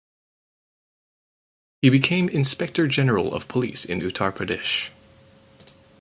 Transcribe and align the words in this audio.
He 1.83 1.91
became 1.91 2.27
Inspector 2.27 2.87
General 2.87 3.35
of 3.35 3.47
Police 3.47 3.85
in 3.85 3.99
Uttar 4.01 4.31
Pradesh. 4.31 4.89